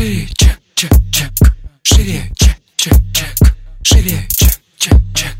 Шире, 0.00 0.26
чек, 0.34 0.58
чек, 0.74 0.90
чек. 1.12 1.30
Шире, 1.82 2.22
чек, 2.34 2.56
чек, 2.74 2.94
чек. 3.12 3.36
Шире, 3.82 4.16
чек, 4.30 4.58
чек, 4.78 4.94
чек. 5.14 5.34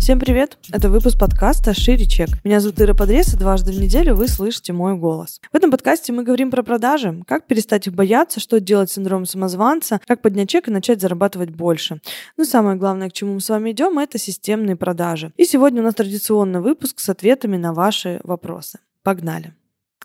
Всем 0.00 0.18
привет! 0.18 0.58
Это 0.72 0.90
выпуск 0.90 1.16
подкаста 1.16 1.74
«Шире 1.74 2.06
чек». 2.06 2.28
Меня 2.42 2.58
зовут 2.58 2.80
Ира 2.80 2.92
Подрез, 2.92 3.32
и 3.32 3.36
дважды 3.36 3.70
в 3.70 3.78
неделю 3.78 4.16
вы 4.16 4.26
слышите 4.26 4.72
мой 4.72 4.96
голос. 4.96 5.40
В 5.52 5.54
этом 5.54 5.70
подкасте 5.70 6.12
мы 6.12 6.24
говорим 6.24 6.50
про 6.50 6.64
продажи, 6.64 7.22
как 7.24 7.46
перестать 7.46 7.86
их 7.86 7.94
бояться, 7.94 8.40
что 8.40 8.58
делать 8.58 8.90
с 8.90 8.94
синдромом 8.94 9.26
самозванца, 9.26 10.00
как 10.08 10.22
поднять 10.22 10.48
чек 10.48 10.66
и 10.66 10.72
начать 10.72 11.00
зарабатывать 11.00 11.50
больше. 11.50 12.00
Ну 12.36 12.42
и 12.42 12.48
самое 12.48 12.76
главное, 12.76 13.10
к 13.10 13.12
чему 13.12 13.34
мы 13.34 13.40
с 13.40 13.48
вами 13.48 13.70
идем, 13.70 14.00
это 14.00 14.18
системные 14.18 14.74
продажи. 14.74 15.32
И 15.36 15.44
сегодня 15.44 15.82
у 15.82 15.84
нас 15.84 15.94
традиционный 15.94 16.60
выпуск 16.60 16.98
с 16.98 17.08
ответами 17.08 17.56
на 17.56 17.72
ваши 17.72 18.20
вопросы. 18.24 18.80
Погнали! 19.04 19.54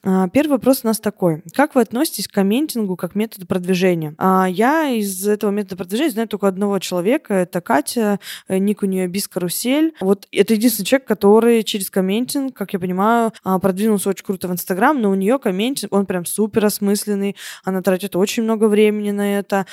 А, 0.04 0.28
первый 0.30 0.54
вопрос 0.54 0.82
у 0.84 0.88
нас 0.88 1.00
такой. 1.00 1.44
Как 1.54 1.76
вы 1.76 1.82
относитесь 1.82 2.28
к 2.28 2.34
комментингу 2.34 2.96
как 2.96 3.14
методу 3.14 3.46
продвижения? 3.46 4.16
А, 4.18 4.48
я 4.50 4.90
из 4.90 5.28
этого 5.28 5.52
метода 5.52 5.78
продвижения 5.78 6.12
знаю 6.12 6.28
только 6.28 6.48
одного 6.48 6.80
человека. 6.80 7.36
Это 7.36 7.62
Катя, 7.62 8.20
э, 8.48 8.58
ник 8.58 8.82
у 8.82 8.88
нее 8.88 9.08
Бискарусель. 9.08 9.94
Вот 10.02 10.28
это 10.32 10.56
единственный 10.56 10.86
человек, 10.86 11.08
который 11.08 11.64
через 11.64 11.92
комментинг, 11.92 12.56
как 12.56 12.74
я 12.74 12.80
понимаю, 12.80 13.32
а, 13.44 13.60
продвинулся 13.60 14.10
очень 14.10 14.26
круто 14.26 14.48
в 14.48 14.52
Инстаграм, 14.52 15.00
но 15.00 15.12
у 15.12 15.16
нее 15.16 15.38
комментинг, 15.38 15.94
он 15.94 16.08
прям 16.08 16.26
супер 16.26 16.66
осмысленный. 16.66 17.36
Она 17.64 17.82
тратит 17.84 18.16
очень 18.16 18.44
много 18.44 18.66
времени 18.66 19.12
на 19.12 19.38
это. 19.38 19.66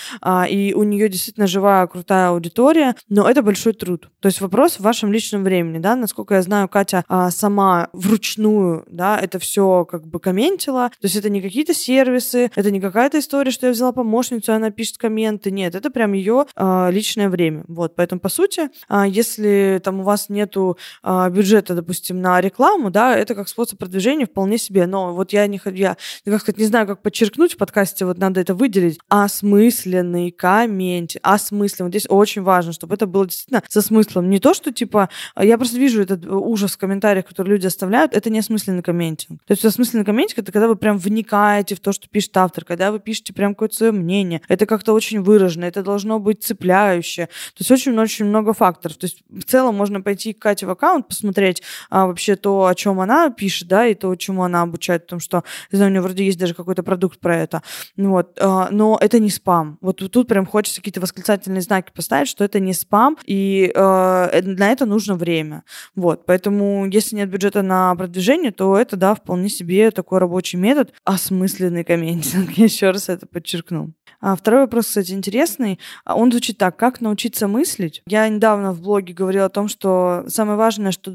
И 0.49 0.74
у 0.77 0.83
нее 0.83 1.09
действительно 1.09 1.47
живая, 1.47 1.87
крутая 1.87 2.30
аудитория, 2.30 2.95
но 3.09 3.29
это 3.29 3.43
большой 3.43 3.73
труд. 3.73 4.10
То 4.21 4.27
есть 4.27 4.41
вопрос 4.41 4.77
в 4.77 4.80
вашем 4.80 5.13
личном 5.13 5.45
времени, 5.45 5.79
да, 5.79 5.97
насколько 5.97 6.35
я 6.35 6.43
знаю, 6.43 6.69
Катя 6.69 7.05
сама 7.30 7.88
вручную, 7.93 8.85
да, 8.91 9.19
это 9.19 9.38
все 9.38 9.85
как 9.85 10.07
бы 10.07 10.18
комментила. 10.19 10.91
То 10.91 11.05
есть 11.05 11.17
это 11.17 11.29
не 11.29 11.41
какие-то 11.41 11.75
сервисы, 11.75 12.51
это 12.55 12.71
не 12.71 12.81
какая-то 12.81 13.19
история, 13.19 13.51
что 13.51 13.67
я 13.67 13.73
взяла 13.73 13.93
помощницу, 13.93 14.53
и 14.53 14.55
она 14.55 14.71
пишет 14.71 14.99
комменты. 14.99 15.51
Нет, 15.51 15.75
это 15.75 15.91
прям 15.91 16.13
ее 16.13 16.47
э, 16.47 16.52
а, 16.57 16.91
личное 16.91 17.29
время. 17.29 17.65
Вот, 17.69 17.95
поэтому, 17.97 18.21
по 18.21 18.29
сути, 18.29 18.71
э, 18.88 19.05
если 19.09 19.80
там 19.83 20.01
у 20.01 20.02
вас 20.02 20.29
нету 20.29 20.79
э, 21.02 21.30
бюджета, 21.30 21.75
допустим, 21.75 22.21
на 22.21 22.41
рекламу, 22.41 22.91
да, 22.91 23.16
это 23.16 23.35
как 23.35 23.49
способ 23.49 23.79
продвижения 23.79 24.27
вполне 24.27 24.59
себе. 24.59 24.87
Но 24.87 25.15
вот 25.15 25.33
я 25.33 25.47
не, 25.47 25.60
я, 25.75 25.97
как 26.25 26.41
сказать, 26.41 26.59
не 26.59 26.66
знаю, 26.66 26.87
как 26.87 27.03
подчеркнуть 27.03 27.55
в 27.55 27.57
подкасте, 27.57 28.05
вот 28.05 28.19
надо 28.19 28.41
это 28.41 28.55
выделить. 28.55 28.99
Осмысленный 29.09 30.30
коммент, 30.30 31.16
осмысленный. 31.23 31.87
Вот 31.87 31.93
здесь 31.93 32.07
очень 32.09 32.43
важно, 32.43 32.73
чтобы 32.73 32.95
это 32.95 33.07
было 33.07 33.27
действительно 33.27 33.63
со 33.69 33.82
смыслом. 33.82 34.30
Не 34.30 34.38
то, 34.38 34.55
что, 34.55 34.73
типа, 34.73 35.09
я 35.37 35.57
просто 35.57 35.79
вижу 35.79 36.03
этот 36.03 36.27
ужас 36.27 36.73
в 36.73 36.79
комментариях, 36.79 37.27
которые 37.27 37.55
люди 37.55 37.66
оставляют, 37.66 38.15
это 38.15 38.30
не 38.30 38.41
осмысленный 38.41 38.82
комментинг. 38.82 39.41
То 39.47 39.53
есть 39.53 39.65
осмысленный 39.65 40.05
комментик— 40.09 40.38
это 40.38 40.52
когда 40.52 40.68
вы 40.68 40.76
прям 40.76 40.96
вникаете 40.96 41.74
в 41.74 41.80
то, 41.80 41.92
что 41.92 42.09
пишет 42.09 42.34
автор, 42.38 42.64
когда 42.64 42.90
вы 42.90 42.98
пишете 42.98 43.34
прям 43.34 43.54
какое-то 43.54 43.76
свое 43.76 43.92
мнение. 43.92 44.40
Это 44.48 44.64
как-то 44.64 44.95
очень 44.95 45.20
выражено, 45.20 45.66
это 45.66 45.82
должно 45.82 46.18
быть 46.18 46.42
цепляюще. 46.42 47.26
То 47.26 47.59
есть 47.59 47.70
очень-очень 47.70 48.24
много 48.24 48.54
факторов. 48.54 48.96
То 48.96 49.04
есть 49.04 49.23
в 49.29 49.42
целом 49.42 49.74
можно 49.74 50.01
пойти 50.01 50.32
к 50.32 50.38
Кате 50.38 50.64
в 50.64 50.70
аккаунт, 50.70 51.09
посмотреть 51.09 51.62
а, 51.90 52.06
вообще 52.06 52.36
то, 52.36 52.64
о 52.64 52.74
чем 52.74 53.01
она 53.01 53.29
пишет, 53.29 53.68
да, 53.68 53.86
и 53.86 53.92
то, 53.92 54.16
чему 54.16 54.45
она 54.45 54.62
обучает, 54.62 55.02
потому 55.02 55.20
что, 55.20 55.45
не 55.70 55.76
знаю, 55.76 55.90
у 55.90 55.92
нее 55.92 56.01
вроде 56.01 56.24
есть 56.24 56.38
даже 56.38 56.54
какой-то 56.54 56.82
продукт 56.82 57.20
про 57.20 57.36
это. 57.36 57.62
Вот. 57.98 58.38
А, 58.40 58.68
но 58.70 58.98
это 58.98 59.18
не 59.18 59.29
спам. 59.29 59.76
Вот 59.82 59.98
тут 60.10 60.26
прям 60.26 60.46
хочется 60.46 60.80
какие-то 60.80 61.02
восклицательные 61.02 61.60
знаки 61.60 61.92
поставить, 61.95 62.29
что 62.29 62.45
это 62.45 62.60
не 62.60 62.73
спам, 62.73 63.18
и 63.26 63.70
э, 63.74 64.41
на 64.42 64.72
это 64.72 64.86
нужно 64.86 65.16
время. 65.16 65.64
Вот. 65.94 66.25
Поэтому, 66.25 66.86
если 66.86 67.14
нет 67.14 67.28
бюджета 67.28 67.60
на 67.60 67.94
продвижение, 67.94 68.53
то 68.53 68.75
это, 68.75 68.97
да, 68.97 69.14
вполне 69.14 69.50
себе 69.50 69.91
такой 69.99 70.21
рабочий 70.21 70.56
метод, 70.56 70.94
осмысленный 71.03 71.82
комментинг. 71.82 72.53
Я 72.56 72.66
еще 72.66 72.93
раз 72.93 73.09
это 73.09 73.27
подчеркну. 73.27 73.94
А 74.21 74.34
второй 74.37 74.62
вопрос, 74.62 74.87
кстати, 74.87 75.12
интересный. 75.12 75.78
А 76.04 76.16
он 76.16 76.31
звучит 76.31 76.59
так. 76.59 76.77
Как 76.77 77.00
научиться 77.00 77.47
мыслить? 77.47 78.03
Я 78.06 78.28
недавно 78.28 78.72
в 78.72 78.81
блоге 78.81 79.15
говорила 79.15 79.47
о 79.47 79.48
том, 79.48 79.69
что 79.69 80.25
самое 80.28 80.56
важное, 80.56 80.91
что, 80.92 81.12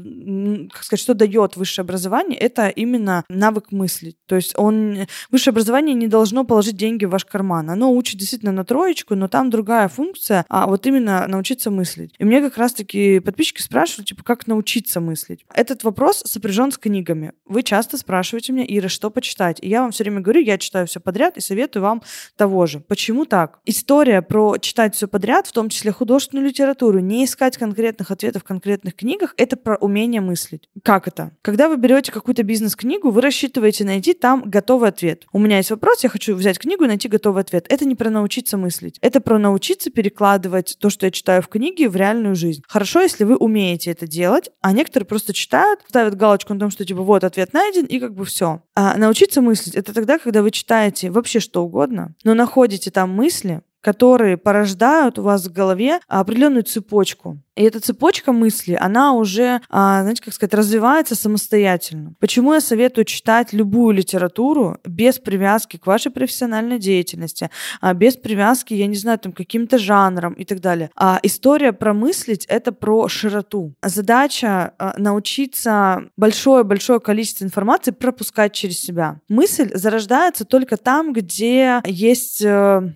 как 0.72 0.84
сказать, 0.84 1.00
что 1.00 1.14
дает 1.14 1.56
высшее 1.56 1.84
образование, 1.84 2.38
это 2.38 2.68
именно 2.68 3.24
навык 3.28 3.72
мыслить. 3.72 4.16
То 4.26 4.36
есть 4.36 4.54
он, 4.56 5.06
высшее 5.30 5.52
образование 5.52 5.94
не 5.94 6.06
должно 6.06 6.44
положить 6.44 6.76
деньги 6.76 7.04
в 7.04 7.10
ваш 7.10 7.24
карман. 7.24 7.70
Оно 7.70 7.92
учит 7.92 8.18
действительно 8.18 8.52
на 8.52 8.64
троечку, 8.64 9.14
но 9.14 9.28
там 9.28 9.50
другая 9.50 9.88
функция, 9.88 10.44
а 10.48 10.66
вот 10.66 10.86
именно 10.86 11.26
научиться 11.26 11.70
мыслить. 11.70 12.14
И 12.18 12.24
мне 12.24 12.40
как 12.40 12.56
раз-таки 12.56 13.20
подписчики 13.20 13.60
спрашивают, 13.60 14.08
типа, 14.08 14.22
как 14.24 14.46
научиться 14.46 15.00
мыслить. 15.00 15.44
Этот 15.54 15.84
вопрос 15.84 16.22
сопряжен 16.24 16.72
с 16.72 16.78
книгами. 16.78 17.32
Вы 17.46 17.62
часто 17.62 17.98
спрашиваете 17.98 18.52
меня, 18.52 18.64
Ира, 18.78 18.88
что 18.88 19.10
почитать? 19.10 19.58
И 19.60 19.68
я 19.68 19.82
вам 19.82 19.90
все 19.90 20.04
время 20.04 20.20
говорю, 20.20 20.40
я 20.40 20.58
читаю 20.58 20.86
все 20.86 21.00
подряд 21.00 21.36
и 21.36 21.40
советую 21.40 21.82
вам 21.82 22.02
того 22.36 22.66
же. 22.66 22.80
Почему 22.80 23.24
так? 23.24 23.58
История 23.64 24.22
про 24.22 24.58
читать 24.58 24.94
все 24.94 25.08
подряд, 25.08 25.46
в 25.46 25.52
том 25.52 25.68
числе 25.68 25.92
художественную 25.92 26.48
литературу, 26.48 26.98
не 26.98 27.24
искать 27.24 27.56
конкретных 27.56 28.10
ответов 28.10 28.42
в 28.42 28.44
конкретных 28.44 28.96
книгах, 28.96 29.34
это 29.36 29.56
про 29.56 29.76
умение 29.76 30.20
мыслить. 30.20 30.68
Как 30.82 31.08
это? 31.08 31.32
Когда 31.42 31.68
вы 31.68 31.76
берете 31.76 32.12
какую-то 32.12 32.42
бизнес-книгу, 32.42 33.10
вы 33.10 33.20
рассчитываете 33.20 33.84
найти 33.84 34.14
там 34.14 34.42
готовый 34.44 34.88
ответ. 34.88 35.24
У 35.32 35.38
меня 35.38 35.58
есть 35.58 35.70
вопрос, 35.70 36.02
я 36.02 36.10
хочу 36.10 36.34
взять 36.34 36.58
книгу 36.58 36.84
и 36.84 36.88
найти 36.88 37.08
готовый 37.08 37.42
ответ. 37.42 37.66
Это 37.68 37.84
не 37.84 37.94
про 37.94 38.10
научиться 38.10 38.56
мыслить. 38.56 38.98
Это 39.00 39.20
про 39.20 39.38
научиться 39.38 39.90
перекладывать 39.90 40.76
то, 40.78 40.90
что 40.90 41.06
я 41.06 41.12
читаю 41.12 41.42
в 41.42 41.48
книге, 41.48 41.88
в 41.88 41.96
реальную 41.96 42.34
жизнь. 42.34 42.62
Хорошо, 42.66 43.00
если 43.00 43.24
вы 43.24 43.36
умеете 43.36 43.90
это 43.90 44.06
делать, 44.06 44.50
а 44.60 44.72
некоторые 44.72 45.06
просто 45.06 45.32
читают, 45.32 45.80
ставят 45.88 46.16
галочку 46.16 46.54
на 46.54 46.60
том, 46.60 46.70
что 46.70 46.84
типа 46.84 47.02
вот 47.02 47.24
ответ 47.24 47.52
найден, 47.52 47.84
и 47.84 48.00
как 48.00 48.14
бы 48.14 48.24
все. 48.24 48.62
А 48.74 48.96
научиться 48.96 49.40
мыслить— 49.40 49.74
это 49.76 49.92
тогда, 49.92 50.18
когда 50.18 50.42
вы 50.42 50.50
читаете 50.50 51.10
вообще 51.10 51.40
что 51.40 51.64
угодно, 51.64 52.14
но 52.24 52.34
находите 52.34 52.90
там 52.90 53.10
мысли, 53.10 53.62
которые 53.84 54.38
порождают 54.38 55.18
у 55.18 55.22
вас 55.22 55.46
в 55.46 55.52
голове 55.52 56.00
определенную 56.08 56.62
цепочку. 56.62 57.38
И 57.54 57.62
эта 57.62 57.78
цепочка 57.78 58.32
мысли, 58.32 58.76
она 58.80 59.12
уже, 59.12 59.60
а, 59.70 60.02
знаете, 60.02 60.22
как 60.24 60.34
сказать, 60.34 60.54
развивается 60.54 61.14
самостоятельно. 61.14 62.14
Почему 62.18 62.54
я 62.54 62.60
советую 62.60 63.04
читать 63.04 63.52
любую 63.52 63.94
литературу 63.94 64.78
без 64.84 65.18
привязки 65.18 65.76
к 65.76 65.86
вашей 65.86 66.10
профессиональной 66.10 66.78
деятельности, 66.80 67.50
а, 67.80 67.94
без 67.94 68.16
привязки, 68.16 68.74
я 68.74 68.86
не 68.88 68.96
знаю, 68.96 69.18
там, 69.18 69.32
к 69.32 69.36
каким-то 69.36 69.78
жанрам 69.78 70.32
и 70.32 70.44
так 70.44 70.60
далее. 70.60 70.90
А 70.96 71.20
история 71.22 71.72
про 71.72 71.94
мыслить— 71.94 72.44
это 72.48 72.72
про 72.72 73.06
широту. 73.08 73.74
Задача 73.82 74.72
а, 74.78 74.94
научиться 74.98 76.04
большое-большое 76.16 76.98
количество 76.98 77.44
информации 77.44 77.92
пропускать 77.92 78.52
через 78.52 78.80
себя. 78.80 79.20
Мысль 79.28 79.70
зарождается 79.74 80.44
только 80.44 80.76
там, 80.76 81.12
где 81.12 81.80
есть 81.84 82.42
э, 82.42 82.94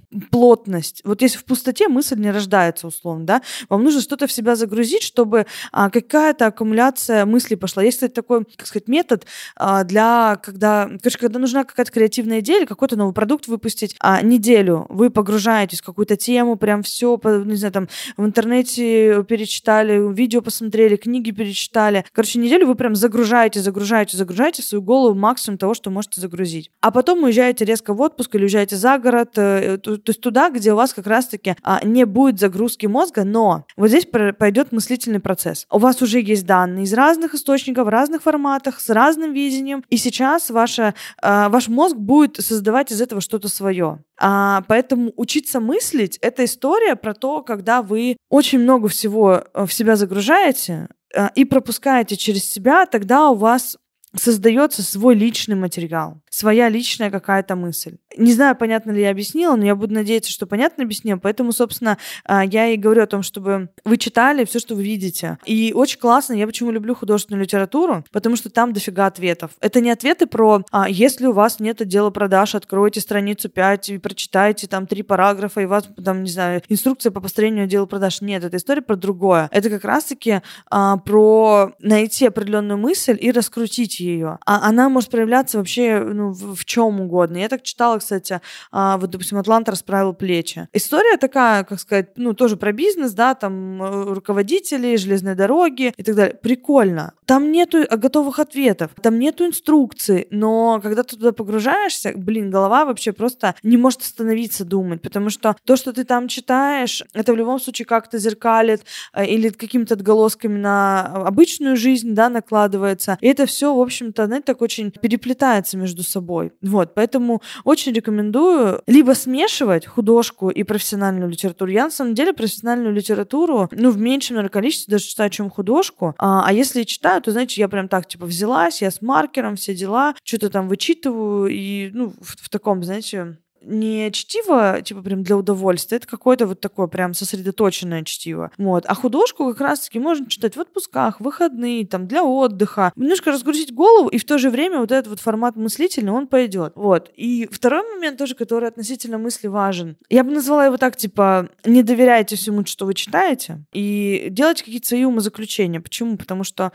плотность. 0.78 1.02
Вот 1.04 1.22
если 1.22 1.38
в 1.38 1.44
пустоте 1.44 1.88
мысль 1.88 2.18
не 2.18 2.30
рождается, 2.30 2.86
условно, 2.86 3.24
да, 3.24 3.42
вам 3.68 3.84
нужно 3.84 4.00
что-то 4.00 4.26
в 4.26 4.32
себя 4.32 4.56
загрузить, 4.56 5.02
чтобы 5.02 5.46
а, 5.72 5.90
какая-то 5.90 6.46
аккумуляция 6.46 7.26
мыслей 7.26 7.56
пошла. 7.56 7.82
Есть, 7.82 7.98
кстати, 7.98 8.12
такой, 8.12 8.44
как 8.44 8.66
сказать, 8.66 8.88
метод 8.88 9.26
а, 9.56 9.84
для, 9.84 10.38
когда, 10.42 10.88
короче, 11.02 11.18
когда 11.18 11.38
нужна 11.38 11.64
какая-то 11.64 11.92
креативная 11.92 12.40
идея 12.40 12.58
или 12.60 12.66
какой-то 12.66 12.96
новый 12.96 13.14
продукт 13.14 13.48
выпустить, 13.48 13.96
а 14.00 14.22
неделю 14.22 14.86
вы 14.88 15.10
погружаетесь 15.10 15.80
в 15.80 15.84
какую-то 15.84 16.16
тему, 16.16 16.56
прям 16.56 16.82
все, 16.82 17.18
не 17.24 17.56
знаю, 17.56 17.72
там, 17.72 17.88
в 18.16 18.24
интернете 18.24 19.24
перечитали, 19.24 20.12
видео 20.12 20.42
посмотрели, 20.42 20.96
книги 20.96 21.30
перечитали. 21.30 22.04
Короче, 22.12 22.38
неделю 22.38 22.66
вы 22.66 22.74
прям 22.74 22.94
загружаете, 22.94 23.60
загружаете, 23.60 24.16
загружаете 24.16 24.62
свою 24.62 24.82
голову 24.82 25.14
максимум 25.14 25.58
того, 25.58 25.74
что 25.74 25.90
можете 25.90 26.20
загрузить. 26.20 26.70
А 26.80 26.90
потом 26.90 27.24
уезжаете 27.24 27.64
резко 27.64 27.94
в 27.94 28.00
отпуск 28.00 28.34
или 28.34 28.42
уезжаете 28.42 28.76
за 28.76 28.98
город, 28.98 29.32
э, 29.36 29.78
то, 29.78 29.96
то 29.96 30.10
есть 30.10 30.20
туда, 30.20 30.50
где 30.50 30.67
у 30.70 30.76
вас 30.76 30.92
как 30.92 31.06
раз-таки 31.06 31.56
а, 31.62 31.80
не 31.84 32.04
будет 32.04 32.38
загрузки 32.38 32.86
мозга, 32.86 33.24
но 33.24 33.64
вот 33.76 33.88
здесь 33.88 34.06
пойдет 34.06 34.72
мыслительный 34.72 35.20
процесс. 35.20 35.66
У 35.70 35.78
вас 35.78 36.02
уже 36.02 36.20
есть 36.20 36.46
данные 36.46 36.84
из 36.84 36.92
разных 36.92 37.34
источников, 37.34 37.86
в 37.86 37.88
разных 37.88 38.22
форматах, 38.22 38.80
с 38.80 38.90
разным 38.90 39.32
видением, 39.32 39.84
и 39.88 39.96
сейчас 39.96 40.50
ваша, 40.50 40.94
э, 41.22 41.48
ваш 41.48 41.68
мозг 41.68 41.96
будет 41.96 42.36
создавать 42.36 42.92
из 42.92 43.00
этого 43.00 43.20
что-то 43.20 43.48
свое. 43.48 44.02
А, 44.20 44.62
поэтому 44.68 45.12
учиться 45.16 45.60
мыслить— 45.60 46.18
это 46.22 46.44
история 46.44 46.96
про 46.96 47.14
то, 47.14 47.42
когда 47.42 47.82
вы 47.82 48.16
очень 48.28 48.58
много 48.58 48.88
всего 48.88 49.44
э, 49.54 49.66
в 49.66 49.72
себя 49.72 49.96
загружаете 49.96 50.88
э, 51.14 51.28
и 51.34 51.44
пропускаете 51.44 52.16
через 52.16 52.44
себя, 52.50 52.86
тогда 52.86 53.30
у 53.30 53.34
вас 53.34 53.76
создается 54.16 54.82
свой 54.82 55.14
личный 55.14 55.54
материал, 55.54 56.20
своя 56.30 56.68
личная 56.68 57.10
какая-то 57.10 57.56
мысль. 57.56 57.98
Не 58.18 58.32
знаю, 58.32 58.56
понятно 58.56 58.90
ли 58.90 59.00
я 59.00 59.10
объяснила, 59.10 59.54
но 59.54 59.64
я 59.64 59.76
буду 59.76 59.94
надеяться, 59.94 60.30
что 60.30 60.46
понятно 60.46 60.84
объяснила. 60.84 61.18
Поэтому, 61.18 61.52
собственно, 61.52 61.98
а, 62.24 62.44
я 62.44 62.66
и 62.66 62.76
говорю 62.76 63.04
о 63.04 63.06
том, 63.06 63.22
чтобы 63.22 63.70
вы 63.84 63.96
читали 63.96 64.44
все, 64.44 64.58
что 64.58 64.74
вы 64.74 64.82
видите. 64.82 65.38
И 65.44 65.72
очень 65.74 66.00
классно, 66.00 66.34
я 66.34 66.46
почему 66.46 66.72
люблю 66.72 66.94
художественную 66.96 67.44
литературу, 67.44 68.04
потому 68.10 68.34
что 68.34 68.50
там 68.50 68.72
дофига 68.72 69.06
ответов. 69.06 69.52
Это 69.60 69.80
не 69.80 69.90
ответы 69.90 70.26
про, 70.26 70.64
а, 70.72 70.88
если 70.88 71.26
у 71.26 71.32
вас 71.32 71.60
нет 71.60 71.80
отдела 71.80 72.10
продаж, 72.10 72.56
откройте 72.56 73.00
страницу 73.00 73.48
5 73.48 73.90
и 73.90 73.98
прочитайте 73.98 74.66
там 74.66 74.86
три 74.88 75.02
параграфа, 75.02 75.60
и 75.60 75.66
у 75.66 75.68
вас 75.68 75.88
там, 76.04 76.24
не 76.24 76.30
знаю, 76.30 76.62
инструкция 76.68 77.12
по 77.12 77.20
построению 77.20 77.64
отдела 77.64 77.86
продаж. 77.86 78.20
Нет, 78.20 78.42
это 78.42 78.56
история 78.56 78.82
про 78.82 78.96
другое. 78.96 79.48
Это 79.52 79.70
как 79.70 79.84
раз-таки 79.84 80.40
а, 80.70 80.96
про 80.96 81.72
найти 81.78 82.26
определенную 82.26 82.78
мысль 82.78 83.16
и 83.20 83.30
раскрутить 83.30 84.00
ее. 84.00 84.38
А 84.44 84.68
она 84.68 84.88
может 84.88 85.10
проявляться 85.10 85.58
вообще 85.58 86.00
ну, 86.00 86.30
в, 86.32 86.56
в 86.56 86.64
чем 86.64 87.00
угодно. 87.00 87.36
Я 87.36 87.48
так 87.48 87.62
читала, 87.62 88.00
кстати, 88.08 88.40
а, 88.72 88.96
вот, 88.96 89.10
допустим, 89.10 89.36
Атлант 89.36 89.68
расправил 89.68 90.14
плечи. 90.14 90.66
История 90.72 91.18
такая, 91.18 91.64
как 91.64 91.78
сказать, 91.78 92.16
ну, 92.16 92.32
тоже 92.32 92.56
про 92.56 92.72
бизнес, 92.72 93.12
да, 93.12 93.34
там 93.34 93.82
э, 93.82 94.14
руководители, 94.14 94.96
железные 94.96 95.34
дороги 95.34 95.92
и 95.94 96.02
так 96.02 96.14
далее. 96.14 96.34
Прикольно. 96.34 97.12
Там 97.26 97.52
нету 97.52 97.84
готовых 97.90 98.38
ответов, 98.38 98.92
там 99.02 99.18
нету 99.18 99.44
инструкции, 99.44 100.26
но 100.30 100.80
когда 100.82 101.02
ты 101.02 101.16
туда 101.16 101.32
погружаешься, 101.32 102.14
блин, 102.16 102.50
голова 102.50 102.86
вообще 102.86 103.12
просто 103.12 103.54
не 103.62 103.76
может 103.76 104.00
остановиться 104.00 104.64
думать, 104.64 105.02
потому 105.02 105.28
что 105.28 105.54
то, 105.64 105.76
что 105.76 105.92
ты 105.92 106.04
там 106.04 106.28
читаешь, 106.28 107.02
это 107.12 107.34
в 107.34 107.36
любом 107.36 107.60
случае 107.60 107.84
как-то 107.84 108.16
зеркалит 108.16 108.84
э, 109.12 109.26
или 109.26 109.50
какими-то 109.50 109.94
отголосками 109.94 110.58
на 110.58 111.04
обычную 111.26 111.76
жизнь, 111.76 112.14
да, 112.14 112.30
накладывается. 112.30 113.18
И 113.20 113.28
это 113.28 113.44
все, 113.44 113.74
в 113.74 113.80
общем-то, 113.80 114.24
знаете, 114.24 114.44
так 114.46 114.62
очень 114.62 114.90
переплетается 114.90 115.76
между 115.76 116.02
собой. 116.02 116.52
Вот, 116.62 116.94
поэтому 116.94 117.42
очень 117.64 117.87
рекомендую 117.92 118.82
либо 118.86 119.12
смешивать 119.12 119.86
художку 119.86 120.50
и 120.50 120.62
профессиональную 120.62 121.30
литературу. 121.30 121.70
Я, 121.70 121.84
на 121.84 121.90
самом 121.90 122.14
деле, 122.14 122.32
профессиональную 122.32 122.94
литературу, 122.94 123.68
ну, 123.72 123.90
в 123.90 123.98
меньшем, 123.98 124.36
наверное, 124.36 124.52
количестве 124.52 124.92
даже 124.92 125.04
читаю, 125.04 125.30
чем 125.30 125.50
художку. 125.50 126.14
А, 126.18 126.44
а 126.46 126.52
если 126.52 126.84
читаю, 126.84 127.22
то, 127.22 127.30
знаете, 127.30 127.60
я 127.60 127.68
прям 127.68 127.88
так, 127.88 128.06
типа, 128.06 128.26
взялась, 128.26 128.82
я 128.82 128.90
с 128.90 129.02
маркером, 129.02 129.56
все 129.56 129.74
дела, 129.74 130.14
что-то 130.24 130.50
там 130.50 130.68
вычитываю, 130.68 131.48
и, 131.48 131.90
ну, 131.92 132.12
в, 132.20 132.44
в 132.44 132.48
таком, 132.48 132.82
знаете, 132.84 133.38
не 133.62 134.10
чтиво, 134.10 134.80
типа, 134.82 135.02
прям 135.02 135.22
для 135.22 135.36
удовольствия, 135.36 135.96
это 135.98 136.06
какое-то 136.06 136.46
вот 136.46 136.60
такое 136.60 136.86
прям 136.86 137.14
сосредоточенное 137.14 138.04
чтиво. 138.04 138.50
Вот. 138.58 138.84
А 138.86 138.94
художку 138.94 139.48
как 139.50 139.60
раз-таки 139.60 139.98
можно 139.98 140.28
читать 140.28 140.56
в 140.56 140.60
отпусках, 140.60 141.20
в 141.20 141.24
выходные, 141.24 141.86
там, 141.86 142.06
для 142.06 142.24
отдыха. 142.24 142.92
Немножко 142.96 143.30
разгрузить 143.30 143.74
голову, 143.74 144.08
и 144.08 144.18
в 144.18 144.24
то 144.24 144.38
же 144.38 144.50
время 144.50 144.78
вот 144.80 144.92
этот 144.92 145.08
вот 145.08 145.20
формат 145.20 145.56
мыслительный, 145.56 146.12
он 146.12 146.26
пойдет. 146.26 146.72
Вот. 146.74 147.10
И 147.14 147.48
второй 147.50 147.82
момент 147.94 148.18
тоже, 148.18 148.34
который 148.34 148.68
относительно 148.68 149.18
мысли 149.18 149.48
важен. 149.48 149.96
Я 150.08 150.24
бы 150.24 150.30
назвала 150.30 150.66
его 150.66 150.76
так, 150.76 150.96
типа, 150.96 151.48
не 151.64 151.82
доверяйте 151.82 152.36
всему, 152.36 152.64
что 152.66 152.86
вы 152.86 152.94
читаете, 152.94 153.64
и 153.72 154.28
делайте 154.30 154.64
какие-то 154.64 154.88
свои 154.88 155.04
умозаключения. 155.04 155.80
Почему? 155.80 156.16
Потому 156.16 156.44
что 156.44 156.72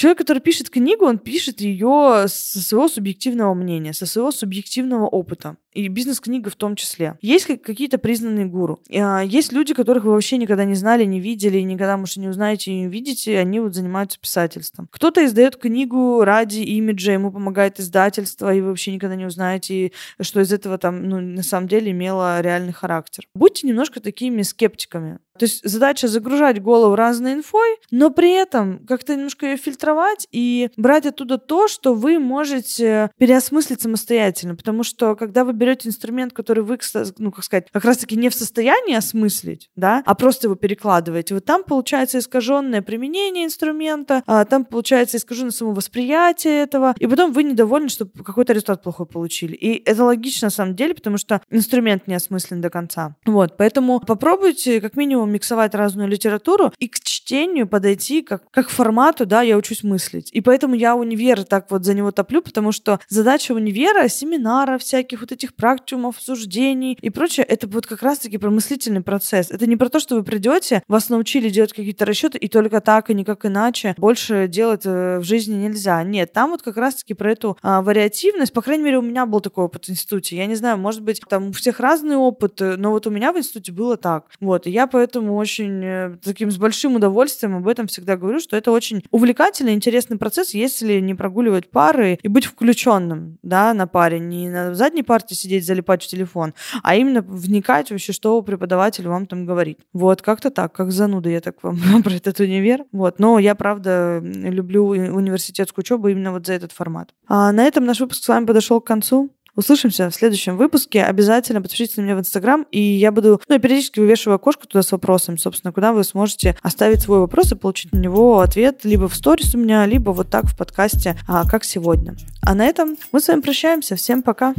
Человек, 0.00 0.16
который 0.16 0.38
пишет 0.38 0.70
книгу, 0.70 1.04
он 1.04 1.18
пишет 1.18 1.60
ее 1.60 2.24
со 2.26 2.62
своего 2.62 2.88
субъективного 2.88 3.52
мнения, 3.52 3.92
со 3.92 4.06
своего 4.06 4.30
субъективного 4.30 5.06
опыта. 5.06 5.58
И 5.74 5.86
бизнес-книга 5.88 6.48
в 6.48 6.56
том 6.56 6.74
числе. 6.74 7.18
Есть 7.20 7.44
какие-то 7.44 7.98
признанные 7.98 8.46
гуру. 8.46 8.80
А, 8.90 9.20
есть 9.20 9.52
люди, 9.52 9.74
которых 9.74 10.04
вы 10.04 10.12
вообще 10.12 10.38
никогда 10.38 10.64
не 10.64 10.74
знали, 10.74 11.04
не 11.04 11.20
видели, 11.20 11.58
и 11.58 11.64
никогда, 11.64 11.98
может, 11.98 12.16
не 12.16 12.28
узнаете 12.28 12.70
и 12.70 12.80
не 12.80 12.86
увидите, 12.86 13.38
они 13.38 13.60
вот 13.60 13.74
занимаются 13.74 14.18
писательством. 14.18 14.88
Кто-то 14.90 15.22
издает 15.22 15.56
книгу 15.56 16.24
ради 16.24 16.60
имиджа, 16.60 17.12
ему 17.12 17.30
помогает 17.30 17.78
издательство, 17.78 18.54
и 18.54 18.62
вы 18.62 18.68
вообще 18.68 18.92
никогда 18.92 19.16
не 19.16 19.26
узнаете, 19.26 19.92
что 20.18 20.40
из 20.40 20.50
этого 20.50 20.78
там, 20.78 21.10
ну, 21.10 21.20
на 21.20 21.42
самом 21.42 21.68
деле 21.68 21.90
имело 21.90 22.40
реальный 22.40 22.72
характер. 22.72 23.24
Будьте 23.34 23.66
немножко 23.66 24.00
такими 24.00 24.40
скептиками. 24.40 25.18
То 25.40 25.44
есть 25.44 25.66
задача 25.66 26.06
загружать 26.06 26.60
голову 26.60 26.94
разной 26.94 27.32
инфой, 27.32 27.78
но 27.90 28.10
при 28.10 28.30
этом 28.32 28.84
как-то 28.86 29.16
немножко 29.16 29.46
ее 29.46 29.56
фильтровать 29.56 30.28
и 30.32 30.68
брать 30.76 31.06
оттуда 31.06 31.38
то, 31.38 31.66
что 31.66 31.94
вы 31.94 32.18
можете 32.18 33.10
переосмыслить 33.16 33.80
самостоятельно. 33.80 34.54
Потому 34.54 34.82
что 34.82 35.16
когда 35.16 35.46
вы 35.46 35.54
берете 35.54 35.88
инструмент, 35.88 36.34
который 36.34 36.62
вы, 36.62 36.78
ну, 37.16 37.32
как 37.32 37.42
сказать, 37.42 37.68
как 37.72 37.86
раз-таки 37.86 38.16
не 38.16 38.28
в 38.28 38.34
состоянии 38.34 38.94
осмыслить, 38.94 39.70
да, 39.76 40.02
а 40.04 40.14
просто 40.14 40.48
его 40.48 40.56
перекладываете, 40.56 41.32
вот 41.32 41.46
там 41.46 41.64
получается 41.64 42.18
искаженное 42.18 42.82
применение 42.82 43.46
инструмента, 43.46 44.22
а 44.26 44.44
там 44.44 44.66
получается 44.66 45.16
искаженное 45.16 45.52
само 45.52 45.72
восприятие 45.72 46.64
этого, 46.64 46.94
и 46.98 47.06
потом 47.06 47.32
вы 47.32 47.44
недовольны, 47.44 47.88
что 47.88 48.04
какой-то 48.04 48.52
результат 48.52 48.82
плохой 48.82 49.06
получили. 49.06 49.54
И 49.54 49.82
это 49.88 50.04
логично 50.04 50.48
на 50.48 50.50
самом 50.50 50.76
деле, 50.76 50.94
потому 50.94 51.16
что 51.16 51.40
инструмент 51.48 52.06
не 52.08 52.14
осмыслен 52.14 52.60
до 52.60 52.68
конца. 52.68 53.16
Вот, 53.24 53.56
поэтому 53.56 54.00
попробуйте 54.00 54.82
как 54.82 54.96
минимум 54.96 55.29
миксовать 55.30 55.74
разную 55.74 56.08
литературу 56.08 56.72
и 56.78 56.88
к 56.88 57.00
чтению 57.00 57.68
подойти 57.68 58.22
как, 58.22 58.50
как 58.50 58.66
к 58.66 58.70
формату, 58.70 59.26
да, 59.26 59.42
я 59.42 59.56
учусь 59.56 59.82
мыслить. 59.82 60.30
И 60.32 60.40
поэтому 60.40 60.74
я 60.74 60.96
универ 60.96 61.44
так 61.44 61.70
вот 61.70 61.84
за 61.84 61.94
него 61.94 62.10
топлю, 62.10 62.42
потому 62.42 62.72
что 62.72 63.00
задача 63.08 63.52
универа, 63.52 64.08
семинара 64.08 64.78
всяких 64.78 65.20
вот 65.20 65.32
этих 65.32 65.54
практикумов, 65.54 66.16
суждений 66.18 66.98
и 67.00 67.10
прочее, 67.10 67.44
это 67.46 67.66
вот 67.68 67.86
как 67.86 68.02
раз-таки 68.02 68.38
про 68.38 68.50
мыслительный 68.50 69.02
процесс. 69.02 69.50
Это 69.50 69.66
не 69.66 69.76
про 69.76 69.88
то, 69.88 70.00
что 70.00 70.16
вы 70.16 70.24
придете, 70.24 70.82
вас 70.88 71.08
научили 71.08 71.48
делать 71.48 71.72
какие-то 71.72 72.04
расчеты, 72.04 72.38
и 72.38 72.48
только 72.48 72.80
так, 72.80 73.10
и 73.10 73.14
никак 73.14 73.46
иначе 73.46 73.94
больше 73.96 74.48
делать 74.48 74.82
э, 74.84 75.18
в 75.18 75.24
жизни 75.24 75.54
нельзя. 75.54 76.02
Нет, 76.02 76.32
там 76.32 76.50
вот 76.50 76.62
как 76.62 76.76
раз-таки 76.76 77.14
про 77.14 77.32
эту 77.32 77.58
а, 77.62 77.82
вариативность, 77.82 78.52
по 78.52 78.62
крайней 78.62 78.84
мере, 78.84 78.98
у 78.98 79.02
меня 79.02 79.26
был 79.26 79.40
такой 79.40 79.64
опыт 79.64 79.86
в 79.86 79.90
институте. 79.90 80.36
Я 80.36 80.46
не 80.46 80.54
знаю, 80.54 80.78
может 80.78 81.02
быть, 81.02 81.20
там 81.28 81.48
у 81.48 81.52
всех 81.52 81.80
разный 81.80 82.16
опыт, 82.16 82.60
но 82.60 82.90
вот 82.90 83.06
у 83.06 83.10
меня 83.10 83.32
в 83.32 83.38
институте 83.38 83.72
было 83.72 83.96
так. 83.96 84.26
Вот, 84.40 84.66
и 84.66 84.70
я 84.70 84.86
поэтому 84.86 85.19
поэтому 85.20 85.36
очень 85.36 85.84
э, 85.84 86.16
таким 86.22 86.50
с 86.50 86.56
большим 86.56 86.96
удовольствием 86.96 87.56
об 87.56 87.68
этом 87.68 87.86
всегда 87.86 88.16
говорю, 88.16 88.40
что 88.40 88.56
это 88.56 88.70
очень 88.70 89.02
увлекательный, 89.10 89.74
интересный 89.74 90.16
процесс, 90.16 90.54
если 90.54 91.00
не 91.00 91.14
прогуливать 91.14 91.70
пары 91.70 92.18
и 92.22 92.28
быть 92.28 92.46
включенным, 92.46 93.38
да, 93.42 93.74
на 93.74 93.86
паре, 93.86 94.18
не 94.18 94.48
на 94.48 94.74
задней 94.74 95.02
парте 95.02 95.34
сидеть, 95.34 95.66
залипать 95.66 96.02
в 96.02 96.06
телефон, 96.06 96.54
а 96.82 96.96
именно 96.96 97.20
вникать 97.20 97.90
вообще, 97.90 98.12
что 98.12 98.40
преподаватель 98.42 99.06
вам 99.06 99.26
там 99.26 99.46
говорит. 99.46 99.80
Вот, 99.92 100.22
как-то 100.22 100.50
так, 100.50 100.72
как 100.72 100.90
зануда 100.90 101.28
я 101.28 101.40
так 101.40 101.62
вам 101.62 101.78
про 102.02 102.12
этот 102.12 102.40
универ. 102.40 102.84
Вот, 102.92 103.18
но 103.18 103.38
я, 103.38 103.54
правда, 103.54 104.20
люблю 104.22 104.86
университетскую 104.86 105.82
учебу 105.82 106.08
именно 106.08 106.32
вот 106.32 106.46
за 106.46 106.54
этот 106.54 106.72
формат. 106.72 107.10
А 107.28 107.52
на 107.52 107.64
этом 107.64 107.84
наш 107.84 108.00
выпуск 108.00 108.24
с 108.24 108.28
вами 108.28 108.46
подошел 108.46 108.80
к 108.80 108.86
концу. 108.86 109.30
Услышимся 109.60 110.08
в 110.08 110.14
следующем 110.14 110.56
выпуске. 110.56 111.04
Обязательно 111.04 111.60
подпишитесь 111.60 111.98
на 111.98 112.00
меня 112.00 112.16
в 112.16 112.20
Инстаграм, 112.20 112.64
и 112.70 112.80
я 112.80 113.12
буду... 113.12 113.42
Ну, 113.46 113.54
я 113.54 113.60
периодически 113.60 114.00
вывешиваю 114.00 114.36
окошко 114.36 114.66
туда 114.66 114.82
с 114.82 114.90
вопросом, 114.90 115.36
собственно, 115.36 115.70
куда 115.70 115.92
вы 115.92 116.02
сможете 116.02 116.56
оставить 116.62 117.02
свой 117.02 117.18
вопрос 117.18 117.52
и 117.52 117.56
получить 117.56 117.92
на 117.92 117.98
него 117.98 118.40
ответ 118.40 118.86
либо 118.86 119.06
в 119.06 119.14
сторис 119.14 119.54
у 119.54 119.58
меня, 119.58 119.84
либо 119.84 120.12
вот 120.12 120.30
так 120.30 120.46
в 120.46 120.56
подкасте, 120.56 121.18
а, 121.28 121.46
как 121.46 121.64
сегодня. 121.64 122.16
А 122.40 122.54
на 122.54 122.64
этом 122.64 122.96
мы 123.12 123.20
с 123.20 123.28
вами 123.28 123.42
прощаемся. 123.42 123.96
Всем 123.96 124.22
пока. 124.22 124.54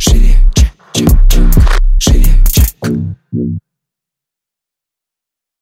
Шире. 0.00 0.34